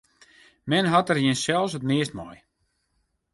[0.71, 2.35] Men hat der jinsels it meast mei.